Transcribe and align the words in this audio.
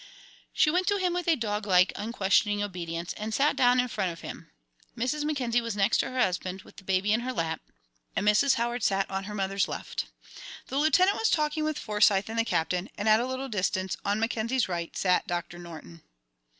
She 0.51 0.71
went 0.71 0.87
to 0.87 0.97
him 0.97 1.13
with 1.13 1.27
a 1.27 1.35
dog 1.35 1.67
like, 1.67 1.93
unquestioning 1.95 2.63
obedience, 2.63 3.13
and 3.13 3.31
sat 3.35 3.55
down 3.55 3.79
in 3.79 3.87
front 3.87 4.11
of 4.11 4.21
him. 4.21 4.49
Mrs. 4.97 5.23
Mackenzie 5.23 5.61
was 5.61 5.75
next 5.75 5.99
to 5.99 6.09
her 6.09 6.19
husband, 6.19 6.63
with 6.63 6.77
the 6.77 6.83
baby 6.83 7.13
in 7.13 7.19
her 7.19 7.31
lap, 7.31 7.61
and 8.15 8.27
Mrs. 8.27 8.55
Howard 8.55 8.81
sat 8.81 9.07
on 9.11 9.25
her 9.25 9.35
mother's 9.35 9.67
left. 9.67 10.07
The 10.69 10.79
Lieutenant 10.79 11.19
was 11.19 11.29
talking 11.29 11.63
with 11.63 11.77
Forsyth 11.77 12.29
and 12.29 12.39
the 12.39 12.43
Captain, 12.45 12.89
and 12.97 13.07
at 13.07 13.19
a 13.19 13.27
little 13.27 13.47
distance, 13.47 13.95
on 14.03 14.19
Mackenzie's 14.19 14.67
right, 14.67 14.97
sat 14.97 15.27
Doctor 15.27 15.59
Norton. 15.59 16.01